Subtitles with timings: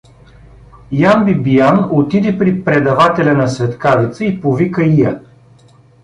[1.11, 5.21] Ян Бибиян отиде при предавателя на „Светкавица“ и повика Иа.